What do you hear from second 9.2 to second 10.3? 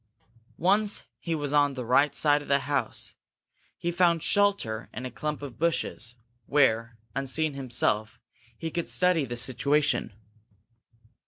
the situation.